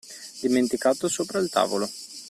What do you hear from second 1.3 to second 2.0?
il tavolo.